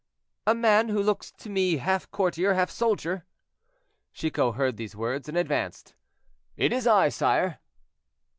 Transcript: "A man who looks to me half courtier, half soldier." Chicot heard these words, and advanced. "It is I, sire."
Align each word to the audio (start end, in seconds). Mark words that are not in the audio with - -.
"A 0.47 0.55
man 0.55 0.89
who 0.89 0.99
looks 0.99 1.29
to 1.33 1.47
me 1.47 1.77
half 1.77 2.09
courtier, 2.09 2.55
half 2.55 2.71
soldier." 2.71 3.27
Chicot 4.13 4.55
heard 4.55 4.75
these 4.75 4.95
words, 4.95 5.29
and 5.29 5.37
advanced. 5.37 5.93
"It 6.57 6.73
is 6.73 6.87
I, 6.87 7.09
sire." 7.09 7.59